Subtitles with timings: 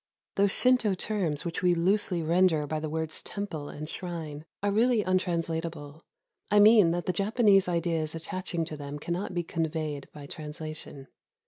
[0.35, 5.03] Those Shinto terms which we loosely render by the words "temple" and ''shrine" are really
[5.03, 6.01] untrans latable;—
[6.49, 11.05] I mean that the Japanese ideas attaching to them cannot be conveyed by translation.